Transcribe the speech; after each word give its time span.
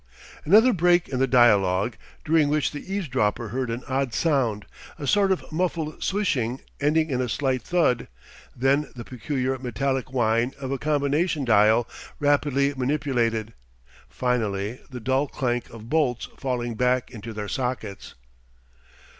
Another 0.45 0.73
break 0.73 1.09
in 1.09 1.19
the 1.19 1.27
dialogue, 1.27 1.95
during 2.25 2.49
which 2.49 2.71
the 2.71 2.91
eavesdropper 2.91 3.49
heard 3.49 3.69
an 3.69 3.83
odd 3.87 4.15
sound, 4.15 4.65
a 4.97 5.05
sort 5.05 5.31
of 5.31 5.51
muffled 5.51 6.01
swishing 6.03 6.59
ending 6.79 7.11
in 7.11 7.21
a 7.21 7.29
slight 7.29 7.61
thud, 7.61 8.07
then 8.55 8.91
the 8.95 9.03
peculiar 9.05 9.59
metallic 9.59 10.11
whine 10.11 10.55
of 10.59 10.71
a 10.71 10.79
combination 10.79 11.45
dial 11.45 11.87
rapidly 12.19 12.73
manipulated, 12.75 13.53
finally 14.09 14.79
the 14.89 14.99
dull 14.99 15.27
clank 15.27 15.69
of 15.69 15.87
bolts 15.87 16.27
falling 16.35 16.73
back 16.73 17.11
into 17.11 17.31
their 17.31 17.47
sockets. 17.47 18.15